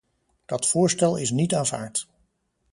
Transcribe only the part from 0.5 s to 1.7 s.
voorstel is niet